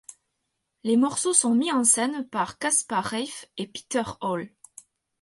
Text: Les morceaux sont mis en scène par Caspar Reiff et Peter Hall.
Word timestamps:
Les 0.83 0.97
morceaux 0.97 1.31
sont 1.31 1.53
mis 1.53 1.71
en 1.71 1.83
scène 1.83 2.27
par 2.29 2.57
Caspar 2.57 3.03
Reiff 3.05 3.45
et 3.57 3.67
Peter 3.67 4.01
Hall. 4.21 4.49